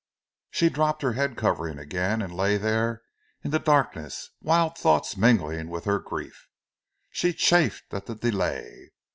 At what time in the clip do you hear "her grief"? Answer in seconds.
5.85-6.47